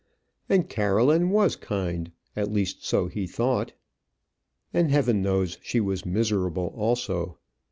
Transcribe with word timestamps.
And 0.49 0.67
Caroline 0.67 1.29
was 1.29 1.55
kind; 1.55 2.11
at 2.35 2.51
least 2.51 2.83
so 2.83 3.05
he 3.05 3.27
thought, 3.27 3.73
and 4.73 4.89
heaven 4.89 5.21
knows 5.21 5.59
she 5.61 5.79
was 5.79 6.07
miserable 6.07 6.73
also. 6.75 7.37